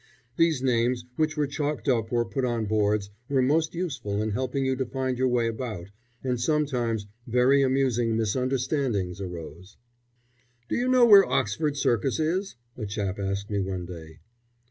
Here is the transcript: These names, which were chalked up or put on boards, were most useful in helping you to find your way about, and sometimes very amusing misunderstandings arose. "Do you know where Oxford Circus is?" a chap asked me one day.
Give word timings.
These 0.35 0.63
names, 0.63 1.05
which 1.15 1.37
were 1.37 1.45
chalked 1.45 1.87
up 1.87 2.11
or 2.11 2.25
put 2.25 2.43
on 2.43 2.65
boards, 2.65 3.11
were 3.29 3.43
most 3.43 3.75
useful 3.75 4.19
in 4.19 4.31
helping 4.31 4.65
you 4.65 4.75
to 4.77 4.85
find 4.87 5.15
your 5.19 5.27
way 5.27 5.47
about, 5.47 5.89
and 6.23 6.41
sometimes 6.41 7.05
very 7.27 7.61
amusing 7.61 8.17
misunderstandings 8.17 9.21
arose. 9.21 9.77
"Do 10.67 10.75
you 10.75 10.87
know 10.87 11.05
where 11.05 11.29
Oxford 11.29 11.77
Circus 11.77 12.19
is?" 12.19 12.55
a 12.75 12.87
chap 12.87 13.19
asked 13.19 13.51
me 13.51 13.59
one 13.59 13.85
day. 13.85 14.21